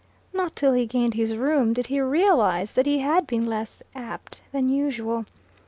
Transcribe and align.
Not 0.33 0.55
till 0.55 0.73
he 0.73 0.87
gained 0.87 1.13
his 1.13 1.35
room 1.35 1.73
did 1.73 1.85
he 1.85 1.99
realize 2.01 2.73
that 2.73 2.87
he 2.87 3.01
had 3.01 3.27
been 3.27 3.45
less 3.45 3.83
apt 3.93 4.41
than 4.51 4.67
usual. 4.67 5.25